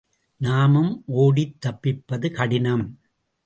[0.37, 1.03] நாம்
[1.05, 2.85] ஒடித் தப்பிப்பது கடினம்.